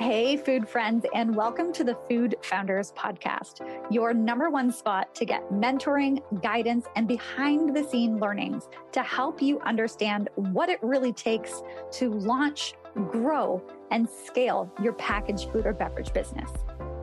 [0.00, 3.60] Hey, food friends, and welcome to the Food Founders Podcast,
[3.90, 9.42] your number one spot to get mentoring, guidance, and behind the scene learnings to help
[9.42, 12.72] you understand what it really takes to launch,
[13.08, 16.50] grow, and scale your packaged food or beverage business.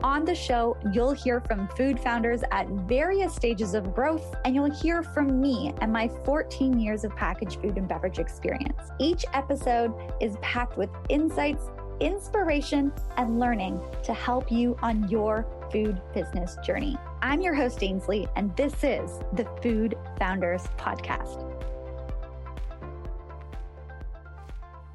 [0.02, 4.74] On the show, you'll hear from food founders at various stages of growth, and you'll
[4.74, 8.90] hear from me and my 14 years of packaged food and beverage experience.
[8.98, 11.68] Each episode is packed with insights
[12.00, 16.96] inspiration, and learning to help you on your food business journey.
[17.22, 21.44] I'm your host, Ainsley, and this is the Food Founders Podcast.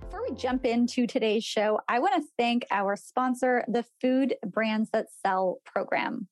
[0.01, 4.89] Before we jump into today's show, I want to thank our sponsor, the Food Brands
[4.91, 6.27] That Sell program.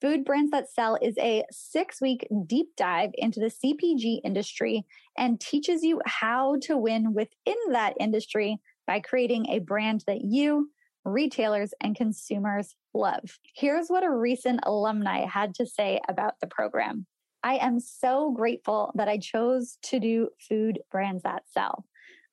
[0.00, 4.84] Food Brands That Sell is a six week deep dive into the CPG industry
[5.16, 10.70] and teaches you how to win within that industry by creating a brand that you,
[11.04, 13.38] retailers, and consumers love.
[13.54, 17.06] Here's what a recent alumni had to say about the program.
[17.42, 21.84] I am so grateful that I chose to do food brands that sell.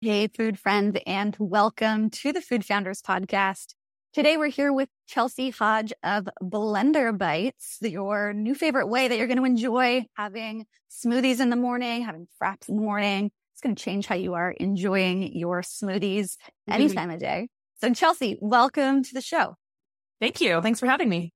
[0.00, 3.74] Hey, food friends, and welcome to the Food Founders Podcast.
[4.12, 9.26] Today we're here with Chelsie Hodge of Blender Bites, your new favorite way that you're
[9.26, 13.30] going to enjoy having smoothies in the morning, having fraps in the morning.
[13.54, 16.36] It's going to change how you are enjoying your smoothies
[16.68, 16.94] any mm-hmm.
[16.94, 17.48] time of day.
[17.80, 19.56] So Chelsie, welcome to the show.
[20.20, 20.60] Thank you.
[20.60, 21.32] Thanks for having me.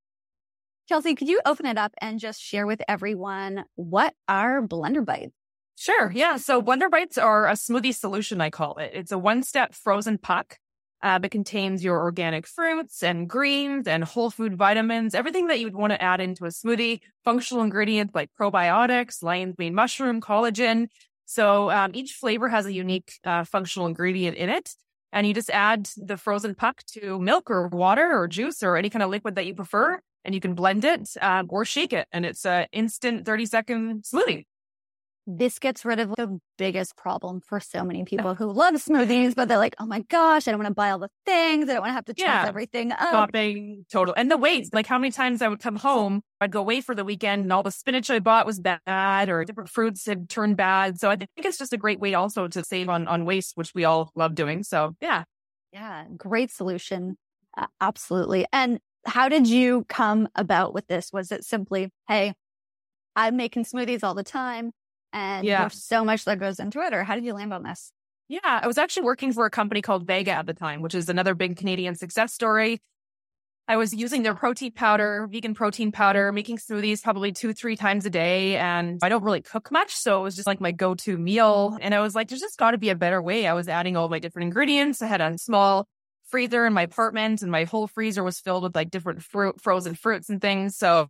[0.90, 5.32] Chelsie, could you open it up and just share with everyone what are Blender Bites?
[5.76, 6.12] Sure.
[6.14, 6.36] Yeah.
[6.36, 8.90] So Blender Bites are a smoothie solution, I call it.
[8.92, 10.58] It's a one step frozen puck
[11.02, 15.74] uh, it contains your organic fruits and greens and whole food vitamins, everything that you'd
[15.74, 20.88] want to add into a smoothie, functional ingredients like probiotics, lion's mane mushroom, collagen.
[21.26, 24.70] So um, each flavor has a unique uh, functional ingredient in it.
[25.12, 28.90] And you just add the frozen puck to milk or water or juice or any
[28.90, 30.00] kind of liquid that you prefer.
[30.24, 32.08] And you can blend it um, or shake it.
[32.10, 34.44] And it's an instant 30 second smoothie
[35.26, 39.48] this gets rid of the biggest problem for so many people who love smoothies, but
[39.48, 41.68] they're like, oh my gosh, I don't want to buy all the things.
[41.68, 42.44] I don't want to have to chop yeah.
[42.46, 43.00] everything up.
[43.00, 44.14] Shopping, total.
[44.16, 46.94] And the waste, like how many times I would come home, I'd go away for
[46.94, 50.56] the weekend and all the spinach I bought was bad or different fruits had turned
[50.56, 51.00] bad.
[51.00, 53.74] So I think it's just a great way also to save on, on waste, which
[53.74, 54.62] we all love doing.
[54.62, 55.24] So yeah.
[55.72, 56.04] Yeah.
[56.16, 57.16] Great solution.
[57.56, 58.46] Uh, absolutely.
[58.52, 61.12] And how did you come about with this?
[61.12, 62.34] Was it simply, hey,
[63.16, 64.72] I'm making smoothies all the time
[65.12, 65.60] and yeah.
[65.60, 67.92] there's so much that goes into it or how did you land on this?
[68.28, 71.08] Yeah i was actually working for a company called Vega at the time which is
[71.08, 72.80] another big canadian success story.
[73.68, 78.06] I was using their protein powder vegan protein powder making smoothies probably two three times
[78.06, 81.16] a day and i don't really cook much so it was just like my go-to
[81.18, 83.46] meal and i was like there's just got to be a better way.
[83.46, 85.02] I was adding all my different ingredients.
[85.02, 85.88] I had a small
[86.26, 89.94] freezer in my apartment and my whole freezer was filled with like different fruit frozen
[89.94, 91.08] fruits and things so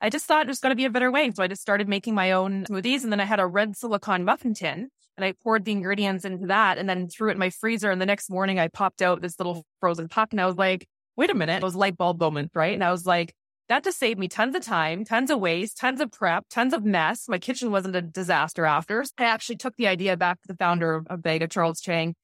[0.00, 1.30] I just thought there's got to be a better way.
[1.34, 3.02] So I just started making my own smoothies.
[3.02, 6.46] And then I had a red silicone muffin tin and I poured the ingredients into
[6.48, 7.90] that and then threw it in my freezer.
[7.90, 10.86] And the next morning I popped out this little frozen puck and I was like,
[11.16, 11.62] wait a minute.
[11.62, 12.74] It was light bulb moment, right?
[12.74, 13.34] And I was like,
[13.68, 16.84] that just saved me tons of time, tons of waste, tons of prep, tons of
[16.84, 17.28] mess.
[17.28, 19.04] My kitchen wasn't a disaster after.
[19.18, 22.14] I actually took the idea back to the founder of Vega, Charles Chang,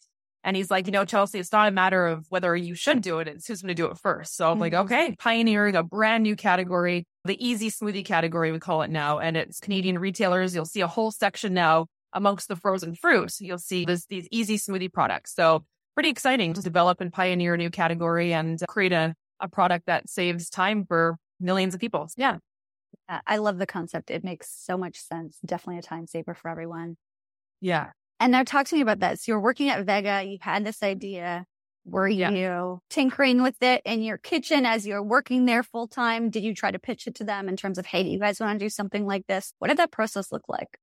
[0.44, 3.19] and he's like, you know, Chelsie, it's not a matter of whether you should do
[3.20, 4.36] it, it's who's going to do it first.
[4.36, 4.92] So I'm like, mm-hmm.
[4.92, 9.19] okay, pioneering a brand new category, the easy smoothie category, we call it now.
[9.19, 10.54] And it's Canadian retailers.
[10.54, 13.41] You'll see a whole section now amongst the frozen fruits.
[13.41, 15.34] You'll see this, these easy smoothie products.
[15.34, 15.64] So
[15.94, 20.10] pretty exciting to develop and pioneer a new category and create a, a product that
[20.10, 22.09] saves time for millions of people.
[22.16, 22.38] Yeah.
[23.27, 24.10] I love the concept.
[24.10, 25.38] It makes so much sense.
[25.45, 26.97] Definitely a time saver for everyone.
[27.60, 27.91] Yeah.
[28.22, 29.27] And now talk to me about this.
[29.27, 30.22] You're working at Vega.
[30.22, 31.45] You had this idea.
[31.84, 32.77] Were you yeah.
[32.89, 36.30] tinkering with it in your kitchen as you're working there full time?
[36.30, 38.39] Did you try to pitch it to them in terms of, hey, do you guys
[38.39, 39.54] want to do something like this?
[39.59, 40.78] What did that process look like?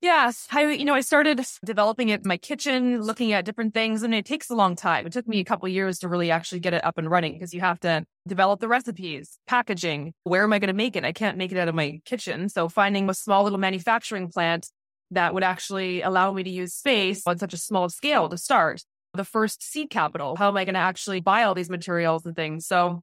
[0.00, 4.04] Yes, I you know I started developing it in my kitchen, looking at different things,
[4.04, 5.06] and it takes a long time.
[5.06, 7.52] It took me a couple years to really actually get it up and running because
[7.52, 10.14] you have to develop the recipes, packaging.
[10.22, 11.04] Where am I going to make it?
[11.04, 14.70] I can't make it out of my kitchen, so finding a small little manufacturing plant
[15.10, 18.82] that would actually allow me to use space on such a small scale to start.
[19.12, 20.36] the first seed capital.
[20.36, 22.66] How am I going to actually buy all these materials and things?
[22.66, 23.02] So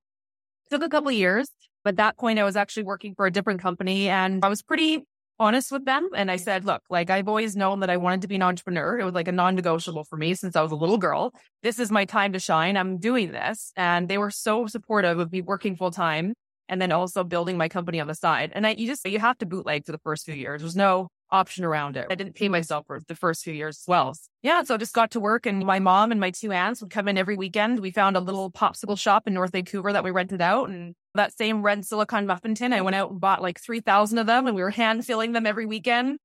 [0.65, 1.49] it took a couple years.
[1.83, 4.61] But at that point, I was actually working for a different company and I was
[4.61, 5.05] pretty
[5.39, 6.09] honest with them.
[6.15, 8.99] And I said, look, like I've always known that I wanted to be an entrepreneur.
[8.99, 11.33] It was like a non negotiable for me since I was a little girl.
[11.63, 12.77] This is my time to shine.
[12.77, 13.71] I'm doing this.
[13.75, 16.33] And they were so supportive of me working full time
[16.69, 18.51] and then also building my company on the side.
[18.53, 20.61] And I, you just, you have to bootleg for the first few years.
[20.61, 22.07] There's no option around it.
[22.09, 22.53] I didn't pay mm-hmm.
[22.53, 24.15] myself for the first few years as well.
[24.41, 24.63] Yeah.
[24.63, 27.07] So I just got to work and my mom and my two aunts would come
[27.07, 27.79] in every weekend.
[27.79, 31.35] We found a little popsicle shop in North Vancouver that we rented out and that
[31.35, 34.55] same red silicon muffin tin, I went out and bought like 3,000 of them and
[34.55, 36.19] we were hand filling them every weekend,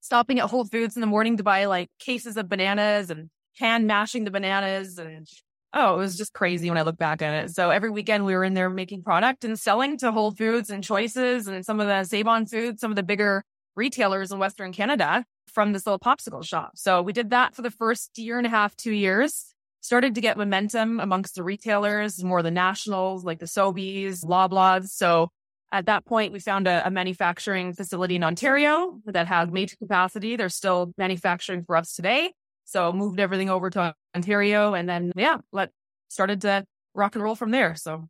[0.00, 3.86] stopping at Whole Foods in the morning to buy like cases of bananas and hand
[3.86, 5.26] mashing the bananas and
[5.72, 7.50] oh, it was just crazy when I look back at it.
[7.50, 10.84] So every weekend we were in there making product and selling to Whole Foods and
[10.84, 13.44] Choices and some of the Save-On Foods, some of the bigger
[13.76, 16.72] retailers in Western Canada from this little popsicle shop.
[16.74, 19.46] So we did that for the first year and a half, two years.
[19.80, 24.88] Started to get momentum amongst the retailers, more the nationals like the Sobeys, Loblaws.
[24.88, 25.28] So
[25.72, 30.36] at that point, we found a, a, manufacturing facility in Ontario that had major capacity.
[30.36, 32.32] They're still manufacturing for us today.
[32.64, 35.70] So moved everything over to Ontario and then, yeah, let
[36.08, 37.74] started to rock and roll from there.
[37.74, 38.08] So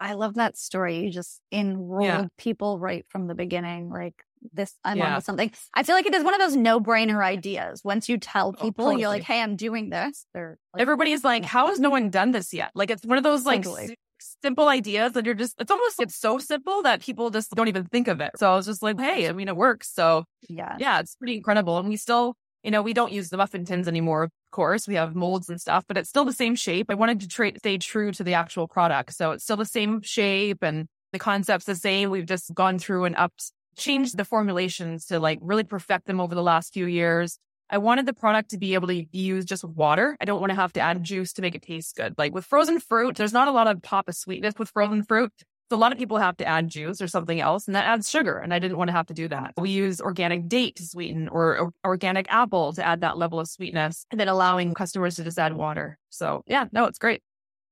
[0.00, 1.00] I love that story.
[1.00, 2.26] You just enrolled yeah.
[2.38, 3.90] people right from the beginning.
[3.90, 4.14] Like
[4.52, 5.16] this, I'm yeah.
[5.16, 5.50] on something.
[5.74, 7.82] I feel like it is one of those no brainer ideas.
[7.84, 9.00] Once you tell oh, people, oh, totally.
[9.02, 10.26] you're like, Hey, I'm doing this.
[10.34, 12.70] They're like, everybody's like, how has no one done this yet?
[12.74, 13.96] Like it's one of those like totally.
[14.42, 17.84] simple ideas that you're just, it's almost, it's so simple that people just don't even
[17.84, 18.32] think of it.
[18.36, 19.92] So I was just like, Hey, I mean, it works.
[19.92, 21.78] So yeah, yeah, it's pretty incredible.
[21.78, 24.88] And we still, you know, we don't use the muffin tins anymore, of course.
[24.88, 26.90] We have molds and stuff, but it's still the same shape.
[26.90, 29.14] I wanted to tra- stay true to the actual product.
[29.14, 32.10] So it's still the same shape and the concept's the same.
[32.10, 36.34] We've just gone through and upped, changed the formulations to like really perfect them over
[36.34, 37.38] the last few years.
[37.70, 40.16] I wanted the product to be able to be used just water.
[40.20, 42.14] I don't want to have to add juice to make it taste good.
[42.16, 45.32] Like with frozen fruit, there's not a lot of pop of sweetness with frozen fruit.
[45.70, 48.08] So a lot of people have to add juice or something else, and that adds
[48.08, 48.38] sugar.
[48.38, 49.52] And I didn't want to have to do that.
[49.58, 53.48] We use organic date to sweeten or, or organic apple to add that level of
[53.48, 55.98] sweetness, and then allowing customers to just add water.
[56.08, 57.20] So yeah, no, it's great.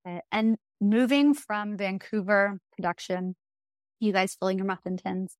[0.06, 3.34] Eh, and moving from Vancouver production,
[3.98, 5.34] you guys filling your muffin tins,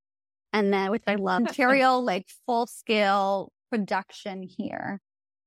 [0.53, 5.01] and then which I love, material like full scale production here.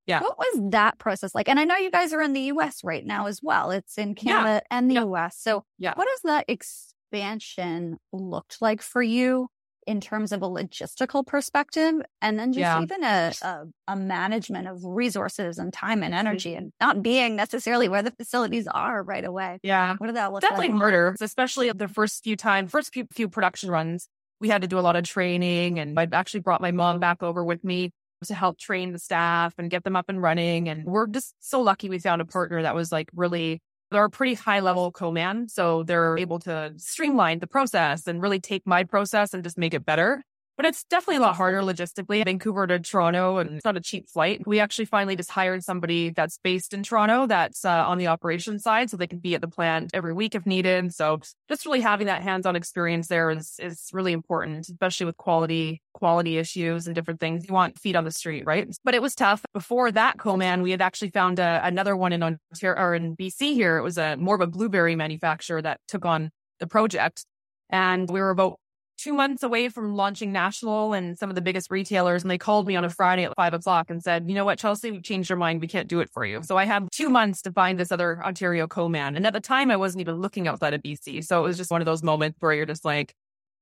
[0.06, 0.20] Yeah.
[0.20, 1.48] What was that process like?
[1.48, 3.70] And I know you guys are in the US right now as well.
[3.70, 4.76] It's in Canada yeah.
[4.76, 5.04] and the yeah.
[5.04, 5.36] US.
[5.38, 5.92] So yeah.
[5.94, 9.48] what does that expansion looked like for you
[9.86, 12.82] in terms of a logistical perspective and then just yeah.
[12.82, 17.88] even a, a, a, management of resources and time and energy and not being necessarily
[17.88, 19.58] where the facilities are right away.
[19.62, 19.94] Yeah.
[19.96, 20.76] What did that look Definitely like?
[20.76, 24.08] murder, especially the first few times, first few, few production runs.
[24.40, 27.22] We had to do a lot of training and I actually brought my mom back
[27.22, 27.90] over with me
[28.24, 30.68] to help train the staff and get them up and running.
[30.68, 33.60] And we're just so lucky we found a partner that was like really
[33.90, 35.48] they're a pretty high level co-man.
[35.48, 39.74] So they're able to streamline the process and really take my process and just make
[39.74, 40.22] it better.
[40.60, 42.22] But it's definitely a lot harder logistically.
[42.22, 44.42] Vancouver to Toronto, and it's not a cheap flight.
[44.46, 48.62] We actually finally just hired somebody that's based in Toronto that's uh, on the operations
[48.62, 50.92] side so they can be at the plant every week if needed.
[50.92, 55.16] So just really having that hands on experience there is, is really important, especially with
[55.16, 57.48] quality, quality issues and different things.
[57.48, 58.68] You want feet on the street, right?
[58.84, 59.42] But it was tough.
[59.54, 63.16] Before that co-man, we had actually found a, uh, another one in Ontario or in
[63.16, 63.78] BC here.
[63.78, 67.24] It was a more of a blueberry manufacturer that took on the project.
[67.70, 68.59] And we were about
[69.00, 72.22] two months away from launching national and some of the biggest retailers.
[72.22, 74.58] And they called me on a Friday at five o'clock and said, you know what,
[74.58, 75.60] Chelsie, we've changed our mind.
[75.60, 76.42] We can't do it for you.
[76.42, 79.16] So I had two months to find this other Ontario co-man.
[79.16, 81.24] And at the time, I wasn't even looking outside of BC.
[81.24, 83.14] So it was just one of those moments where you're just like,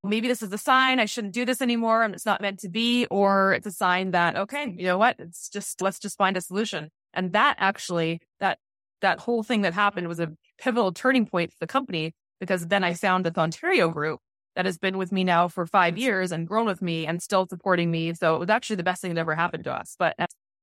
[0.02, 2.68] maybe this is a sign I shouldn't do this anymore and it's not meant to
[2.68, 5.16] be, or it's a sign that, okay, you know what?
[5.18, 6.90] It's just, let's just find a solution.
[7.14, 8.59] And that actually, that,
[9.02, 12.85] that whole thing that happened was a pivotal turning point for the company because then
[12.85, 14.21] I found the Ontario group
[14.58, 17.46] that has been with me now for five years and grown with me and still
[17.46, 18.12] supporting me.
[18.12, 19.94] So it was actually the best thing that ever happened to us.
[19.96, 20.16] But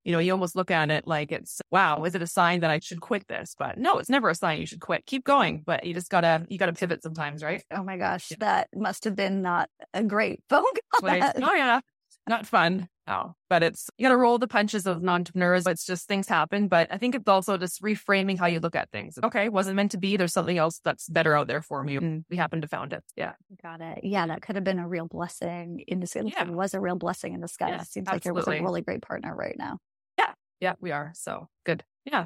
[0.04, 2.70] you know, you almost look at it like it's, wow, is it a sign that
[2.70, 3.56] I should quit this?
[3.58, 5.06] But no, it's never a sign you should quit.
[5.06, 5.64] Keep going.
[5.66, 7.64] But you just gotta, you gotta pivot sometimes, right?
[7.72, 8.32] Oh my gosh.
[8.32, 8.38] Yeah.
[8.42, 11.10] That must have been not a great phone call.
[11.10, 11.80] oh yeah.
[12.28, 12.90] Not fun.
[13.08, 15.68] No, but it's, you got to roll the punches of entrepreneurs.
[15.68, 16.68] It's just things happen.
[16.68, 19.20] But I think it's also just reframing how you look at things.
[19.24, 20.18] Okay, wasn't meant to be.
[20.18, 21.98] There's something else that's better out there for me.
[21.98, 23.04] And we happened to found it.
[23.16, 23.34] Yeah.
[23.62, 24.00] Got it.
[24.04, 24.26] Yeah.
[24.26, 26.32] That could have been a real blessing in disguise.
[26.36, 26.50] Yeah.
[26.50, 27.70] Was a real blessing in disguise.
[27.70, 28.30] Yeah, Seems absolutely.
[28.32, 29.78] like it was a really great partner right now.
[30.18, 30.34] Yeah.
[30.60, 31.12] Yeah, we are.
[31.14, 31.84] So good.
[32.06, 32.26] Yeah.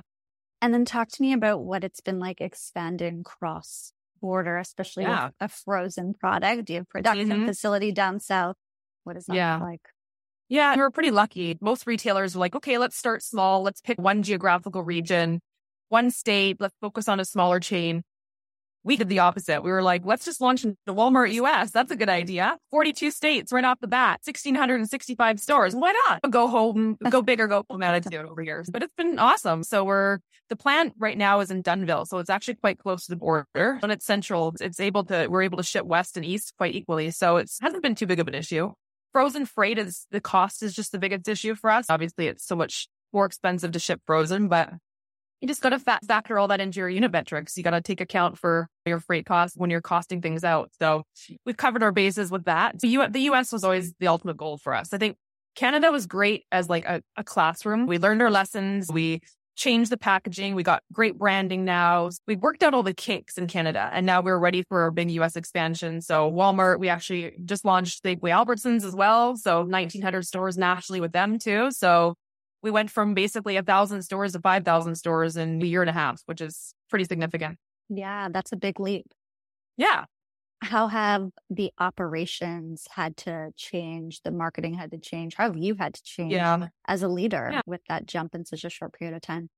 [0.61, 3.91] And then talk to me about what it's been like expanding cross
[4.21, 5.25] border, especially yeah.
[5.25, 6.65] with a frozen product.
[6.65, 7.45] Do you have production mm-hmm.
[7.45, 8.55] facility down south?
[9.03, 9.57] What is that yeah.
[9.57, 9.81] like?
[10.49, 11.57] Yeah, we were pretty lucky.
[11.61, 13.61] Most retailers were like, okay, let's start small.
[13.61, 15.41] Let's pick one geographical region,
[15.89, 16.57] one state.
[16.59, 18.03] Let's focus on a smaller chain.
[18.83, 19.61] We did the opposite.
[19.61, 21.69] We were like, let's just launch into Walmart US.
[21.69, 22.57] That's a good idea.
[22.71, 25.75] 42 states right off the bat, 1,665 stores.
[25.75, 28.63] Why not go home, go big or go home attitude over here?
[28.71, 29.63] But it's been awesome.
[29.63, 32.07] So we're, the plant right now is in Dunnville.
[32.07, 33.45] So it's actually quite close to the border.
[33.53, 37.11] When it's central, it's able to, we're able to ship west and east quite equally.
[37.11, 38.71] So it hasn't been too big of an issue.
[39.11, 41.87] Frozen freight is the cost is just the biggest issue for us.
[41.89, 44.71] Obviously, it's so much more expensive to ship frozen, but
[45.41, 47.57] you just got to factor all that into your unit metrics.
[47.57, 50.71] You got to take account for your freight costs when you're costing things out.
[50.79, 51.03] So
[51.45, 52.79] we've covered our bases with that.
[52.79, 54.93] The, U- the US was always the ultimate goal for us.
[54.93, 55.17] I think
[55.55, 57.87] Canada was great as like a, a classroom.
[57.87, 58.91] We learned our lessons.
[58.91, 59.21] We
[59.59, 60.55] changed the packaging.
[60.55, 62.09] We got great branding now.
[62.25, 65.11] We worked out all the kinks in Canada and now we're ready for our big
[65.11, 66.01] US expansion.
[66.01, 69.35] So Walmart, we actually just launched Safeway Albertsons as well.
[69.35, 71.71] So 1900 stores nationally with them too.
[71.71, 72.15] So
[72.63, 75.93] we went from basically a thousand stores to 5,000 stores in a year and a
[75.93, 77.57] half, which is pretty significant.
[77.89, 79.07] Yeah, that's a big leap.
[79.75, 80.05] Yeah.
[80.61, 84.21] How have the operations had to change?
[84.23, 85.35] The marketing had to change.
[85.35, 86.67] How have you had to change yeah.
[86.87, 87.61] as a leader yeah.
[87.65, 89.49] with that jump in such a short period of time?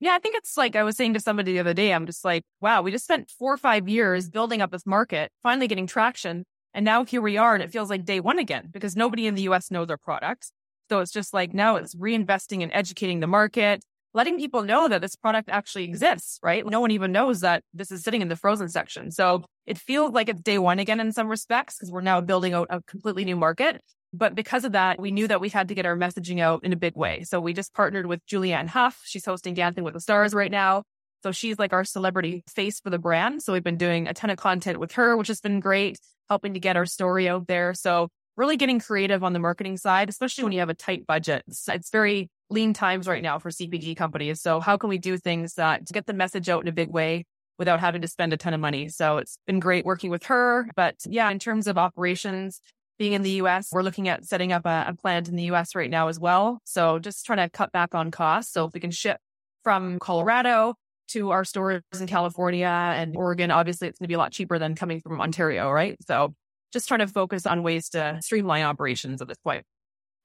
[0.00, 2.24] Yeah, I think it's like I was saying to somebody the other day, I'm just
[2.24, 5.86] like, wow, we just spent four or five years building up this market, finally getting
[5.86, 6.44] traction.
[6.74, 9.34] And now here we are, and it feels like day one again because nobody in
[9.34, 10.50] the US knows our products.
[10.88, 15.00] So it's just like now it's reinvesting and educating the market, letting people know that
[15.00, 16.66] this product actually exists, right?
[16.66, 19.10] No one even knows that this is sitting in the frozen section.
[19.10, 22.52] So it feels like it's day one again in some respects because we're now building
[22.52, 23.80] out a completely new market.
[24.12, 26.72] But because of that, we knew that we had to get our messaging out in
[26.72, 27.22] a big way.
[27.22, 29.00] So we just partnered with Julianne Hough.
[29.04, 30.82] She's hosting Dancing with the Stars right now.
[31.22, 33.42] So she's like our celebrity face for the brand.
[33.42, 36.52] So we've been doing a ton of content with her, which has been great, helping
[36.52, 37.72] to get our story out there.
[37.72, 41.44] So really getting creative on the marketing side, especially when you have a tight budget.
[41.46, 44.40] It's, it's very lean times right now for CPG companies.
[44.40, 46.90] So how can we do things that to get the message out in a big
[46.90, 47.24] way
[47.58, 48.88] without having to spend a ton of money?
[48.88, 50.68] So it's been great working with her.
[50.76, 52.60] But yeah, in terms of operations,
[52.98, 55.74] being in the US, we're looking at setting up a, a plant in the US
[55.74, 56.60] right now as well.
[56.64, 58.52] So just trying to cut back on costs.
[58.52, 59.18] So if we can ship
[59.64, 60.74] from Colorado
[61.08, 64.58] to our stores in California and Oregon, obviously it's going to be a lot cheaper
[64.58, 65.96] than coming from Ontario, right?
[66.06, 66.34] So
[66.72, 69.64] just trying to focus on ways to streamline operations at this point.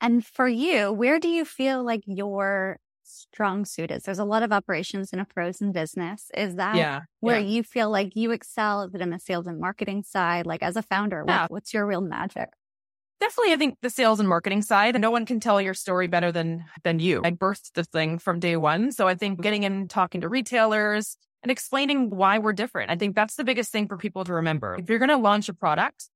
[0.02, 4.04] And for you, where do you feel like your strong suit is?
[4.04, 6.30] There's a lot of operations in a frozen business.
[6.36, 7.48] Is that yeah, where yeah.
[7.48, 8.84] you feel like you excel?
[8.84, 10.46] Is it in the sales and marketing side?
[10.46, 11.44] Like as a founder, Yeah.
[11.44, 12.50] what, what's your real magic?
[13.20, 15.00] Definitely, I think the sales and marketing side.
[15.00, 17.22] No one can tell your story better than than you.
[17.24, 21.18] I birthed the thing from day one, so I think getting in, talking to retailers,
[21.42, 22.92] and explaining why we're different.
[22.92, 24.76] I think that's the biggest thing for people to remember.
[24.78, 26.10] If you're going to launch a product,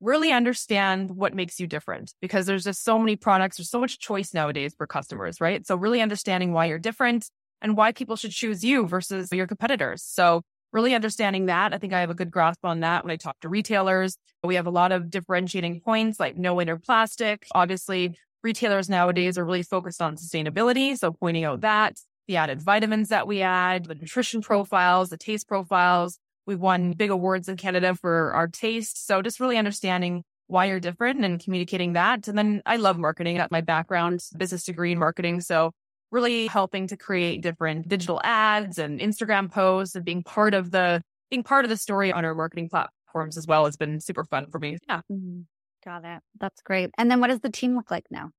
[0.00, 3.56] really understand what makes you different because there's just so many products.
[3.56, 5.66] There's so much choice nowadays for customers, right?
[5.66, 7.28] So really understanding why you're different
[7.62, 10.02] and why people should choose you versus your competitors.
[10.02, 11.72] So really understanding that.
[11.72, 14.18] I think I have a good grasp on that when I talk to retailers.
[14.44, 17.46] We have a lot of differentiating points like no inner plastic.
[17.54, 20.96] Obviously, retailers nowadays are really focused on sustainability.
[20.96, 21.98] So pointing out that
[22.28, 26.18] the added vitamins that we add, the nutrition profiles, the taste profiles.
[26.46, 29.06] We've won big awards in Canada for our taste.
[29.06, 32.28] So just really understanding why you're different and communicating that.
[32.28, 33.36] And then I love marketing.
[33.36, 35.40] That's my background, business degree in marketing.
[35.40, 35.72] So
[36.12, 41.02] really helping to create different digital ads and Instagram posts and being part of the
[41.30, 44.46] being part of the story on our marketing platforms as well has been super fun
[44.52, 44.78] for me.
[44.88, 45.00] Yeah.
[45.10, 45.46] Mhm.
[45.84, 46.22] Got it.
[46.38, 46.90] That's great.
[46.96, 48.30] And then what does the team look like now?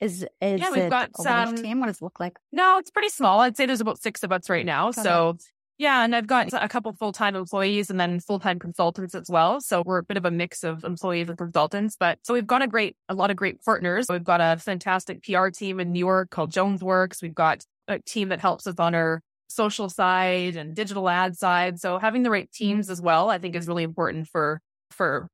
[0.00, 1.80] Is is Yeah, we've it got a some- team?
[1.80, 2.36] What does it look like?
[2.52, 3.40] No, it's pretty small.
[3.40, 4.92] I'd say there's about six of us right now.
[4.92, 5.36] Got so
[5.78, 9.28] yeah, and I've got a couple full time employees and then full time consultants as
[9.28, 9.60] well.
[9.60, 11.96] So we're a bit of a mix of employees and consultants.
[11.98, 14.06] But so we've got a great, a lot of great partners.
[14.08, 17.20] We've got a fantastic PR team in New York called Jonesworks.
[17.22, 21.78] We've got a team that helps us on our social side and digital ad side.
[21.78, 25.28] So having the right teams as well, I think is really important for for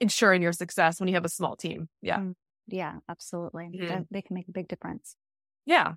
[0.00, 1.88] ensuring your success when you have a small team.
[2.02, 2.18] Yeah.
[2.18, 2.34] Mm.
[2.66, 3.70] Yeah, absolutely.
[3.74, 4.06] Mhm.
[4.10, 5.16] They can make a big difference.
[5.66, 5.94] Yeah,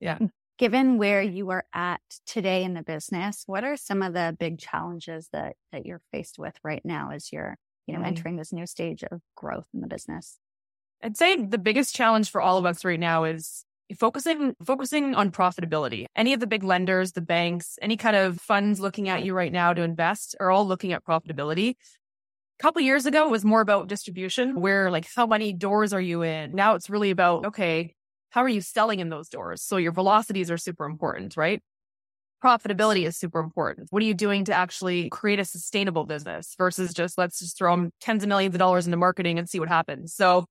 [0.00, 0.18] yeah.
[0.60, 4.58] Given where you are at today in the business, what are some of the big
[4.58, 8.08] challenges that that you're faced with right now as you're, you know, Mm.
[8.08, 10.38] entering this new stage of growth in the business?
[11.02, 13.64] I'd say the biggest challenge for all of us right now is
[13.98, 16.04] focusing focusing on profitability.
[16.14, 19.52] Any of the big lenders, the banks, any kind of funds looking at you right
[19.52, 21.70] now to invest are all looking at profitability.
[21.70, 26.02] A couple years ago it was more about distribution, where like how many doors are
[26.02, 26.54] you in?
[26.54, 27.94] Now it's really about okay,
[28.30, 29.62] how are you selling in those doors?
[29.62, 31.60] So your velocities are super important, right?
[32.42, 33.88] Profitability is super important.
[33.90, 37.90] What are you doing to actually create a sustainable business versus just let's just throw
[38.00, 40.14] tens of millions of dollars into marketing and see what happens?
[40.14, 40.46] So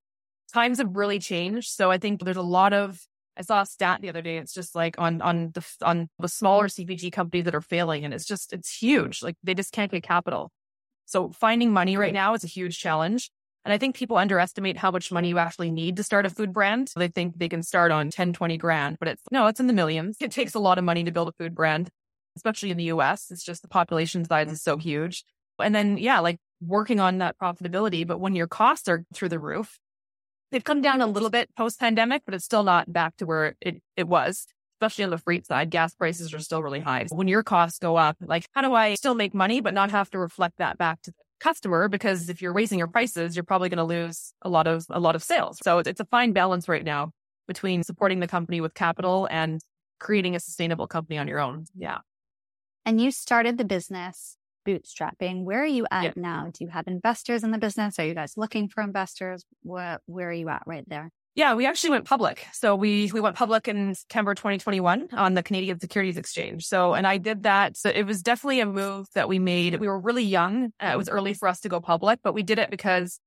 [0.53, 1.69] times have really changed.
[1.71, 2.99] So I think there's a lot of
[3.37, 4.37] I saw a stat the other day.
[4.37, 8.13] It's just like on on the on the smaller CPG companies that are failing, and
[8.13, 9.23] it's just it's huge.
[9.23, 10.51] Like they just can't get capital.
[11.05, 13.31] So finding money right now is a huge challenge.
[13.65, 16.53] And I think people underestimate how much money you actually need to start a food
[16.53, 16.91] brand.
[16.95, 19.73] They think they can start on 10, 20 grand, but it's no, it's in the
[19.73, 20.17] millions.
[20.21, 21.89] It takes a lot of money to build a food brand,
[22.35, 23.29] especially in the US.
[23.29, 25.23] It's just the population size is so huge.
[25.59, 28.07] And then, yeah, like working on that profitability.
[28.07, 29.77] But when your costs are through the roof,
[30.51, 33.55] they've come down a little bit post pandemic, but it's still not back to where
[33.61, 34.47] it, it was,
[34.77, 35.69] especially on the freight side.
[35.69, 37.05] Gas prices are still really high.
[37.09, 40.09] When your costs go up, like, how do I still make money, but not have
[40.11, 41.87] to reflect that back to the customer?
[41.87, 44.99] Because if you're raising your prices, you're probably going to lose a lot of, a
[44.99, 45.59] lot of sales.
[45.63, 47.11] So it's a fine balance right now
[47.47, 49.61] between supporting the company with capital and
[49.99, 51.65] creating a sustainable company on your own.
[51.75, 51.99] Yeah.
[52.85, 55.43] And you started the business bootstrapping.
[55.43, 56.11] Where are you at yeah.
[56.15, 56.49] now?
[56.53, 57.99] Do you have investors in the business?
[57.99, 59.45] Are you guys looking for investors?
[59.63, 61.11] Where where are you at right there?
[61.39, 62.45] Yeah, we actually went public.
[62.51, 66.65] So we we went public in September 2021 on the Canadian Securities Exchange.
[66.65, 67.77] So and I did that.
[67.77, 69.79] So it was definitely a move that we made.
[69.79, 70.73] We were really young.
[70.83, 73.21] Uh, it was early for us to go public, but we did it because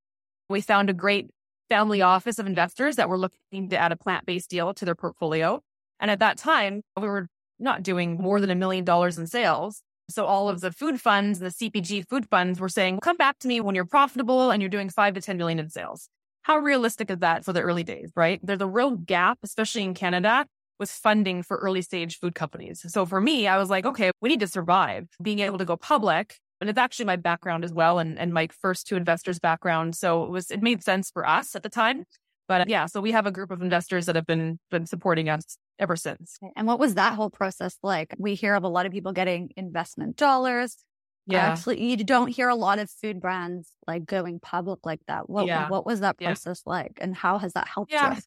[0.51, 1.31] we found a great
[1.71, 5.63] family office of investors that were looking to add a plant-based deal to their portfolio.
[5.99, 7.29] And at that time, we were
[7.59, 9.81] not doing more than a million dollars in sales.
[10.11, 13.49] So all of the food funds, the CPG food funds were saying, come back to
[13.49, 16.11] me when you're profitable and you're doing five to 10 million in sales.
[16.43, 18.41] How realistic is that for the early days, right?
[18.43, 20.47] There's a real gap, especially in Canada,
[20.79, 22.85] with funding for early stage food companies.
[22.89, 25.07] So for me, I was like, okay, we need to survive.
[25.23, 28.49] Being able to go public, and it's actually my background as well, and, and my
[28.61, 29.95] first two investors' background.
[29.95, 32.05] So it was it made sense for us at the time.
[32.49, 35.57] But yeah, so we have a group of investors that have been been supporting us
[35.79, 36.39] ever since.
[36.57, 38.15] And what was that whole process like?
[38.19, 40.77] We hear of a lot of people getting investment dollars.
[41.27, 41.53] Yeah.
[41.53, 45.31] Actually, you don't hear a lot of food brands like going public like that.
[45.31, 45.69] What yeah.
[45.69, 46.71] what was that process yeah.
[46.71, 48.15] like and how has that helped yeah.
[48.15, 48.21] you?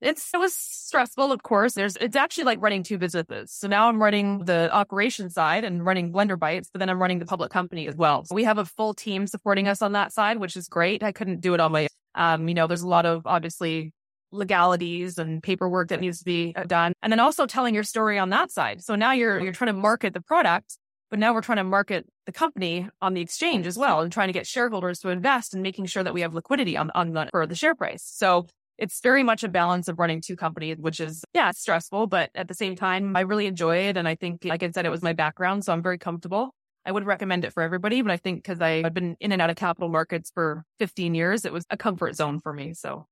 [0.00, 1.74] It's it was stressful, of course.
[1.74, 3.50] There's it's actually like running two businesses.
[3.50, 7.18] So now I'm running the operation side and running Blender Bites, but then I'm running
[7.18, 8.24] the public company as well.
[8.24, 11.02] So we have a full team supporting us on that side, which is great.
[11.02, 13.92] I couldn't do it on my um, you know, there's a lot of obviously
[14.30, 16.92] legalities and paperwork that needs to be uh, done.
[17.02, 18.82] And then also telling your story on that side.
[18.82, 20.78] So now you're you're trying to market the product,
[21.10, 24.28] but now we're trying to market the company on the exchange as well and trying
[24.28, 27.28] to get shareholders to invest and making sure that we have liquidity on on the
[27.30, 28.02] for the share price.
[28.04, 28.46] So
[28.78, 32.46] it's very much a balance of running two companies, which is, yeah, stressful, but at
[32.46, 33.96] the same time, I really enjoy it.
[33.96, 35.64] And I think, like I said, it was my background.
[35.64, 36.54] So I'm very comfortable.
[36.86, 39.50] I would recommend it for everybody, but I think because I've been in and out
[39.50, 42.72] of capital markets for 15 years, it was a comfort zone for me.
[42.72, 43.06] So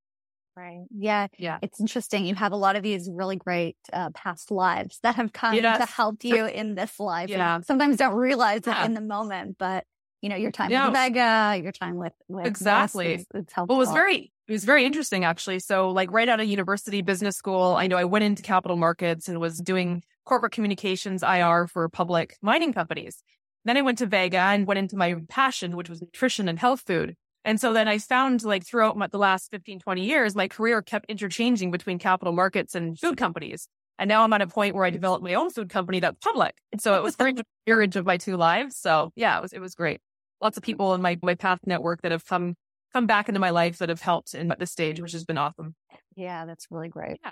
[0.56, 0.84] Right.
[0.90, 1.26] Yeah.
[1.38, 1.58] Yeah.
[1.60, 2.24] It's interesting.
[2.24, 5.78] You have a lot of these really great uh, past lives that have come yes.
[5.78, 7.28] to help you in this life.
[7.28, 7.60] Yeah.
[7.60, 8.82] sometimes don't realize yeah.
[8.82, 9.84] it in the moment, but
[10.22, 10.86] you know, your time yeah.
[10.86, 13.14] with Vega, your time with, with exactly.
[13.14, 13.76] It's, it's helpful.
[13.76, 15.58] Well, it was very, it was very interesting actually.
[15.58, 19.28] So like right out of university business school, I know I went into capital markets
[19.28, 23.22] and was doing corporate communications IR for public mining companies.
[23.66, 26.82] Then I went to Vega and went into my passion, which was nutrition and health
[26.86, 27.14] food.
[27.46, 30.82] And so then I found like throughout my, the last 15, 20 years, my career
[30.82, 33.68] kept interchanging between capital markets and food companies.
[34.00, 36.56] And now I'm at a point where I developed my own food company that's public.
[36.72, 38.76] And so it was very marriage of my two lives.
[38.76, 40.00] So yeah, it was, it was great.
[40.42, 42.56] Lots of people in my, my path network that have come,
[42.92, 45.76] come back into my life that have helped in this stage, which has been awesome.
[46.16, 47.20] Yeah, that's really great.
[47.22, 47.30] Yeah.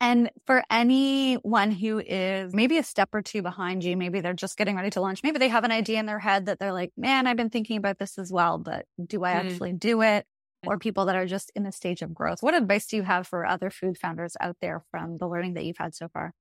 [0.00, 4.58] And for anyone who is maybe a step or two behind you, maybe they're just
[4.58, 6.92] getting ready to launch, maybe they have an idea in their head that they're like,
[6.96, 9.36] man, I've been thinking about this as well, but do I mm.
[9.36, 10.26] actually do it?
[10.66, 12.42] Or people that are just in the stage of growth.
[12.42, 15.64] What advice do you have for other food founders out there from the learning that
[15.64, 16.32] you've had so far?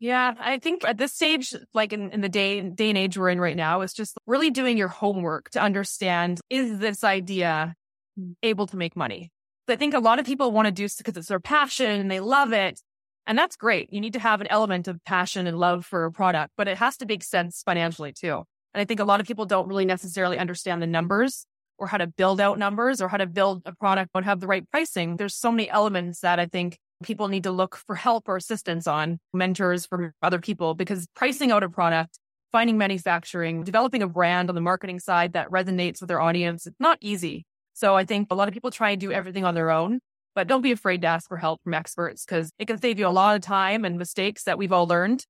[0.00, 3.28] Yeah, I think at this stage, like in, in the day day and age we're
[3.28, 7.74] in right now, it's just really doing your homework to understand is this idea
[8.42, 9.30] able to make money?
[9.68, 12.20] I think a lot of people want to do because it's their passion and they
[12.20, 12.80] love it.
[13.28, 13.92] And that's great.
[13.92, 16.78] You need to have an element of passion and love for a product, but it
[16.78, 18.42] has to make sense financially too.
[18.72, 21.44] And I think a lot of people don't really necessarily understand the numbers
[21.76, 24.46] or how to build out numbers or how to build a product and have the
[24.46, 25.16] right pricing.
[25.16, 28.86] There's so many elements that I think people need to look for help or assistance
[28.86, 32.18] on, mentors from other people, because pricing out a product,
[32.50, 36.80] finding manufacturing, developing a brand on the marketing side that resonates with their audience, it's
[36.80, 37.44] not easy.
[37.74, 40.00] So I think a lot of people try and do everything on their own.
[40.38, 43.08] But don't be afraid to ask for help from experts because it can save you
[43.08, 45.26] a lot of time and mistakes that we've all learned.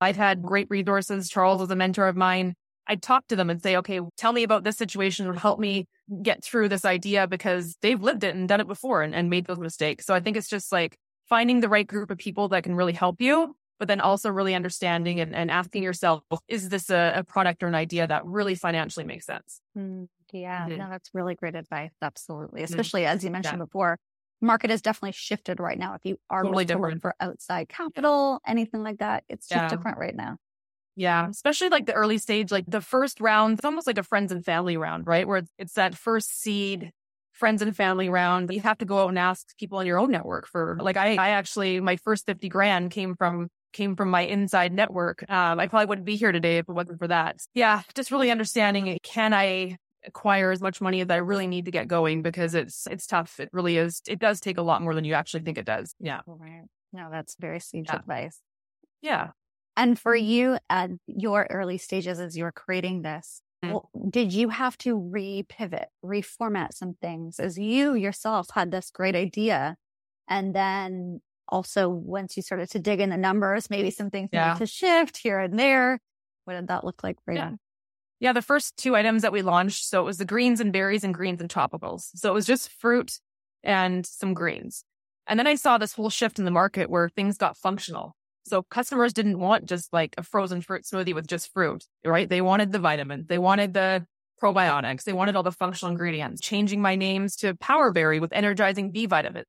[0.00, 1.28] I've had great resources.
[1.28, 2.54] Charles was a mentor of mine.
[2.86, 5.84] I'd talk to them and say, okay, tell me about this situation or help me
[6.22, 9.44] get through this idea because they've lived it and done it before and, and made
[9.44, 10.06] those mistakes.
[10.06, 10.96] So I think it's just like
[11.28, 14.54] finding the right group of people that can really help you, but then also really
[14.54, 18.54] understanding and, and asking yourself, is this a, a, product or an idea that really
[18.54, 19.60] financially makes sense?
[19.76, 20.78] Mm, yeah, mm-hmm.
[20.78, 21.92] no, that's really great advice.
[22.00, 22.62] Absolutely.
[22.62, 22.72] Mm-hmm.
[22.72, 23.14] Especially mm-hmm.
[23.14, 23.64] as you mentioned yeah.
[23.66, 23.98] before,
[24.40, 25.94] market has definitely shifted right now.
[25.94, 27.02] If you are Totally different.
[27.02, 29.68] for outside capital, anything like that, it's just Yeah.
[29.68, 30.36] different right now.
[30.96, 34.32] Yeah, especially like the early stage, like the first round, it's almost like a friends
[34.32, 35.28] and family round, right?
[35.28, 36.90] Where it's, it's that first seed
[37.32, 38.52] friends and family round.
[38.52, 41.12] You have to go out and ask people in your own network for like I
[41.12, 45.28] I actually my first 50 grand came from came from my inside network.
[45.30, 47.36] Um, I probably wouldn't be here today if it wasn't for that.
[47.54, 51.70] Yeah, just really understanding can I acquire as much money as I really need to
[51.70, 53.40] get going because it's it's tough.
[53.40, 54.00] It really is.
[54.08, 55.94] It does take a lot more than you actually think it does.
[56.00, 56.20] Yeah.
[56.26, 56.62] Right.
[56.92, 57.96] No, that's very sage Yeah.
[57.96, 58.40] advice.
[59.02, 59.30] Yeah.
[59.76, 63.72] And for you at your early stages as you're creating this, Mm.
[63.72, 69.16] well, did you have to repivot, reformat some things as you yourself had this great
[69.16, 69.76] idea?
[70.28, 74.54] And then also once you started to dig in the numbers, maybe some things Yeah.
[74.54, 76.00] needed to shift here and there.
[76.44, 77.50] What did that look like for Yeah.
[77.50, 77.58] you?
[78.20, 81.04] Yeah, the first two items that we launched, so it was the greens and berries
[81.04, 82.10] and greens and tropicals.
[82.14, 83.20] So it was just fruit
[83.62, 84.84] and some greens.
[85.26, 88.16] And then I saw this whole shift in the market where things got functional.
[88.46, 92.28] So customers didn't want just like a frozen fruit smoothie with just fruit, right?
[92.28, 94.06] They wanted the vitamins, they wanted the
[94.42, 96.40] probiotics, they wanted all the functional ingredients.
[96.40, 99.46] Changing my names to Power Berry with energizing B vitamins.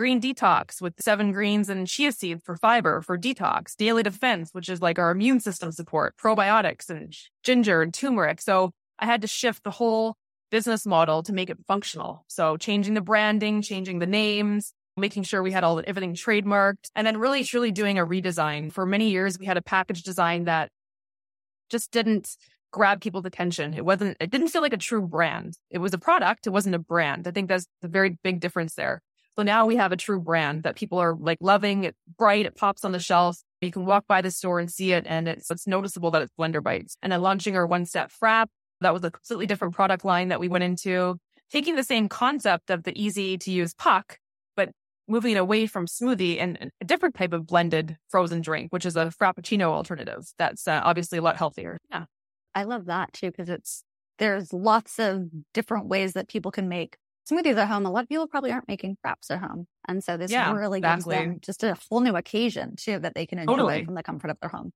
[0.00, 4.70] Green Detox with seven greens and chia seeds for fiber, for detox, Daily Defense, which
[4.70, 8.40] is like our immune system support, probiotics and ginger and turmeric.
[8.40, 10.16] So I had to shift the whole
[10.50, 12.24] business model to make it functional.
[12.28, 17.06] So changing the branding, changing the names, making sure we had all everything trademarked, and
[17.06, 18.72] then really truly doing a redesign.
[18.72, 20.70] For many years, we had a package design that
[21.68, 22.38] just didn't
[22.72, 23.74] grab people's attention.
[23.74, 25.58] It wasn't, it didn't feel like a true brand.
[25.68, 26.46] It was a product.
[26.46, 27.28] It wasn't a brand.
[27.28, 29.02] I think that's the very big difference there.
[29.40, 31.84] So now we have a true brand that people are like loving.
[31.84, 32.44] It's bright.
[32.44, 33.38] It pops on the shelf.
[33.62, 36.32] You can walk by the store and see it, and it's it's noticeable that it's
[36.38, 36.98] Blender Bites.
[37.00, 38.48] And then launching our one step frap,
[38.82, 41.16] that was a completely different product line that we went into,
[41.50, 44.18] taking the same concept of the easy to use puck,
[44.56, 44.72] but
[45.08, 49.06] moving away from smoothie and a different type of blended frozen drink, which is a
[49.06, 50.26] frappuccino alternative.
[50.36, 51.78] That's uh, obviously a lot healthier.
[51.90, 52.04] Yeah.
[52.54, 53.84] I love that too, because it's,
[54.18, 56.98] there's lots of different ways that people can make
[57.30, 57.86] smoothies at home.
[57.86, 59.66] A lot of people probably aren't making fraps at home.
[59.88, 61.14] And so this Yeah, really exactly.
[61.14, 63.84] gives them just a whole new occasion too that they can enjoy Totally.
[63.84, 64.72] from the comfort of their home.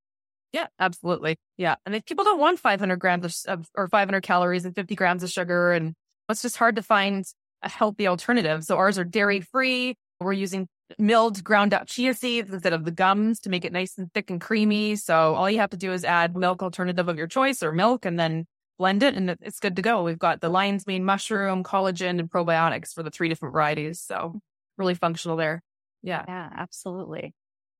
[0.52, 1.36] Yeah, absolutely.
[1.56, 1.74] Yeah.
[1.84, 5.22] And if people don't want 500 grams of, of or 500 calories and 50 grams
[5.24, 5.94] of sugar, and
[6.28, 7.24] it's just hard to find
[7.62, 8.62] a healthy alternative.
[8.64, 9.96] So ours are dairy free.
[10.20, 13.98] We're using milled ground up chia seeds instead of the gums to make it nice
[13.98, 14.96] and thick and creamy.
[14.96, 18.04] So all you have to do is add milk alternative of your choice or milk
[18.04, 18.46] and then
[18.78, 20.02] blend it and it's good to go.
[20.02, 24.00] We've got the lion's mane mushroom, collagen, and probiotics for the three different varieties.
[24.00, 24.40] So
[24.76, 25.62] really functional there.
[26.02, 26.24] Yeah.
[26.26, 27.34] Yeah, absolutely.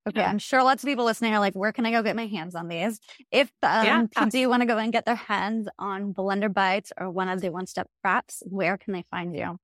[0.09, 0.29] Okay, Yeah.
[0.29, 2.55] I'm sure lots of people listening are like, where can I go get my hands
[2.55, 3.01] on these?
[3.31, 4.03] If um, Yeah.
[4.03, 7.41] people do want to go and get their hands on Blender Bites or one of
[7.41, 9.59] the one step fraps, where can they find you?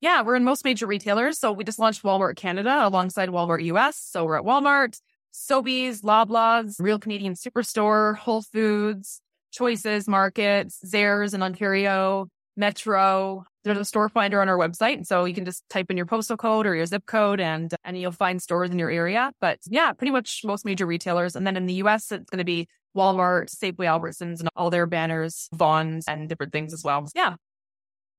[0.00, 1.38] Yeah, we're in most major retailers.
[1.38, 3.96] So we just launched Walmart Canada alongside Walmart US.
[3.98, 5.00] So we're at Walmart,
[5.34, 9.20] Sobeys, Loblaws, Real Canadian Superstore, Whole Foods,
[9.52, 13.44] Choices Markets, Zehrs in Ontario, Metro.
[13.64, 15.06] There's a store finder on our website.
[15.06, 17.98] So you can just type in your postal code or your zip code and, and
[17.98, 19.32] you'll find stores in your area.
[19.40, 21.36] But yeah, pretty much most major retailers.
[21.36, 24.86] And then in the US, it's going to be Walmart, Safeway, Albertsons, and all their
[24.86, 27.06] banners, Vons, and different things as well.
[27.14, 27.34] Yeah.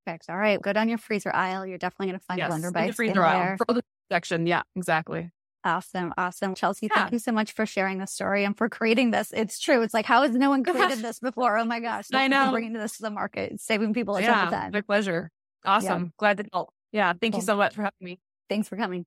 [0.05, 0.29] Perfect.
[0.29, 1.65] All right, go down your freezer aisle.
[1.65, 2.51] You're definitely going to find yes.
[2.51, 3.57] Blender Bites the freezer aisle.
[3.57, 4.47] Frozen section.
[4.47, 5.29] Yeah, exactly.
[5.63, 6.55] Awesome, awesome.
[6.55, 6.89] Chelsie, Yeah.
[6.95, 9.33] thank you so much for sharing the story and for creating this.
[9.33, 9.81] It's true.
[9.81, 11.57] It's like, how has no one created this before?
[11.57, 12.05] Oh my gosh.
[12.13, 12.51] I thank know.
[12.51, 14.71] Bringing this to the market, saving people a ton yeah, of time.
[14.71, 15.31] my pleasure.
[15.65, 16.13] Awesome.
[16.17, 16.69] Glad to help.
[16.93, 17.13] Yeah.
[17.19, 18.19] Thank you so much for having me.
[18.47, 19.05] Thanks for coming.